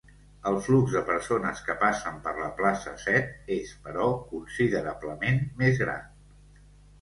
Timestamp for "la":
2.37-2.47